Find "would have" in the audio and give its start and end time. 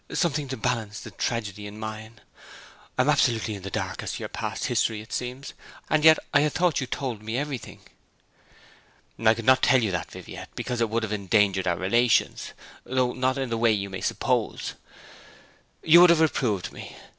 10.89-11.13, 16.01-16.19